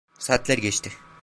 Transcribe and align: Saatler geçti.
Saatler 0.19 0.57
geçti. 0.57 0.91